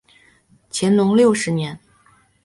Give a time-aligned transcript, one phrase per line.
[0.71, 1.79] 乾隆六十年。